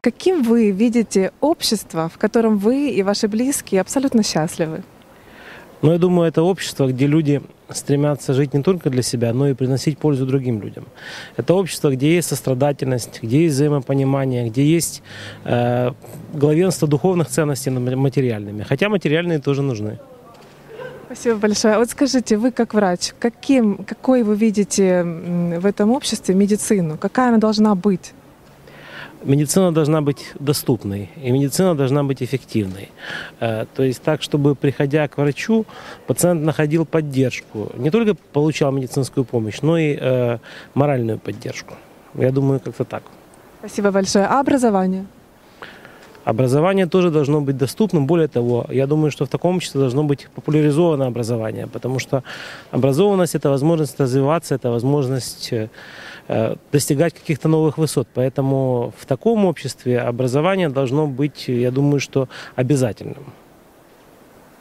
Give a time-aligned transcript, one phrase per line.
[0.00, 4.82] Каким вы видите общество, в котором вы и ваши близкие абсолютно счастливы?
[5.82, 7.40] Но я думаю, это общество, где люди
[7.70, 10.86] стремятся жить не только для себя, но и приносить пользу другим людям.
[11.36, 15.02] Это общество, где есть сострадательность, где есть взаимопонимание, где есть
[15.44, 15.90] э,
[16.32, 18.62] главенство духовных ценностей над материальными.
[18.62, 19.98] Хотя материальные тоже нужны.
[21.06, 21.74] Спасибо большое.
[21.74, 26.98] А Вот скажите, вы как врач, каким, какой вы видите в этом обществе медицину?
[26.98, 28.12] Какая она должна быть?
[29.24, 32.88] Медицина должна быть доступной, и медицина должна быть эффективной.
[33.40, 35.64] Э, То есть так, чтобы, приходя к врачу,
[36.06, 37.72] пациент находил поддержку.
[37.76, 40.38] Не только получал медицинскую помощь, но и э,
[40.74, 41.74] моральную поддержку.
[42.14, 43.02] Я думаю, как-то так.
[43.58, 44.26] Спасибо большое.
[44.26, 45.04] А образование?
[46.28, 48.06] Образование тоже должно быть доступным.
[48.06, 52.22] Более того, я думаю, что в таком обществе должно быть популяризовано образование, потому что
[52.70, 55.70] образованность– это возможность развиваться, это возможность э,
[56.72, 58.08] достигать каких-то новых высот.
[58.14, 63.32] Поэтому в таком обществе образование должно быть, я думаю, что обязательным.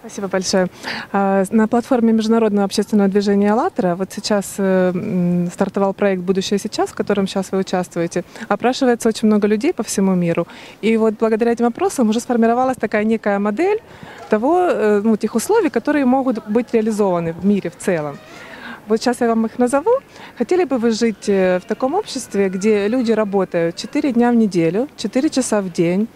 [0.00, 0.68] Спасибо большое.
[1.12, 6.94] А, На платформе Международного общественного движения «АЛЛАТРА» вот сейчас э, стартовал проект «Будущее сейчас», в
[6.94, 8.24] котором сейчас вы участвуете.
[8.48, 10.46] Опрашивается очень много людей по всему миру.
[10.80, 13.82] И вот благодаря этим опросам уже сформировалась такая некая модель
[14.30, 18.16] того, э, ну, тех условий, которые могут быть реализованы в мире в целом.
[18.90, 19.90] Вот сейчас я вам их назову.
[20.36, 24.88] Хотели бы вы жить э, в таком обществе, где люди работают 4 дня в неделю,
[24.96, 26.08] 4 часа в день,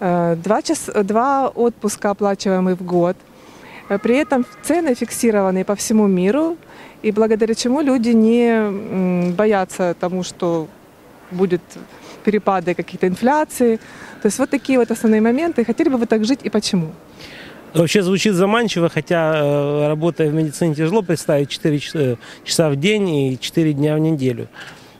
[0.00, 3.16] Э, Два, час, два отпуска, оплачиваемые в год.
[3.88, 6.56] Э, При этом цены фиксированные по всему миру,
[7.02, 10.68] и благодаря чему люди не боятся тому, что
[11.32, 11.62] будет
[12.24, 13.76] перепады каких-то инфляции.
[14.22, 15.64] То есть вот такие вот основные моменты.
[15.64, 16.92] Хотели бы вы так жить и почему?
[17.74, 23.38] Вообще звучит заманчиво, хотя э, работая в медицине тяжело представить 4 часа- в день и
[23.38, 24.48] 4 дня в неделю.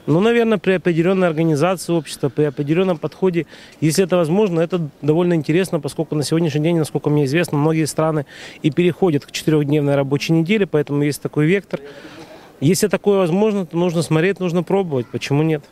[0.07, 3.47] Ну, наверное, при определенной организации общества, при определенном подходе,
[3.81, 8.25] если это возможно, это довольно интересно, поскольку на сегодняшний день, насколько мне известно, многие страны
[8.63, 11.81] и переходят к четырехдневной рабочей неделе, поэтому есть такой вектор.
[12.61, 15.07] Если такое возможно, то нужно смотреть, нужно пробовать.
[15.09, 15.63] Почему нет?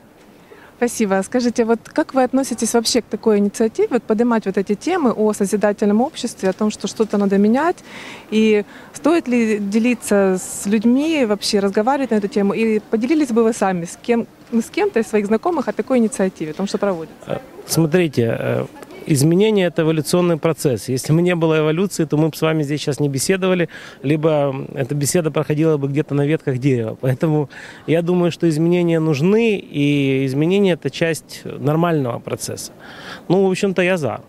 [0.77, 1.23] Спасибо.
[1.25, 5.33] Скажите, вот как вы относитесь вообще к такой инициативе, вот поднимать вот эти темы о
[5.33, 7.77] созидательном обществе, о том, что что-то надо менять,
[8.31, 13.55] и стоит ли делиться с людьми, вообще разговаривать на эту тему, и поделились бы вы
[13.55, 17.41] сами с, кем, с кем-то из своих знакомых о такой инициативе, о том, что проводится?
[17.67, 18.67] Смотрите, э,
[19.07, 20.89] изменение– это эволюционный процесс.
[20.89, 23.69] Если бы не было эволюции, то мы бы с вами здесь сейчас не беседовали,
[24.03, 26.97] либо эта беседа проходила бы где-то на ветках дерева.
[27.01, 27.49] Поэтому
[27.87, 32.73] я думаю, что изменения нужны, и изменения– это часть нормального процесса.
[33.29, 34.21] Ну, в общем-то, я за.